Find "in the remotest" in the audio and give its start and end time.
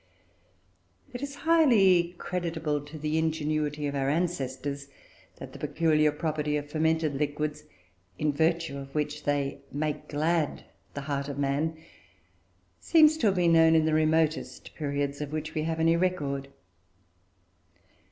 13.75-14.73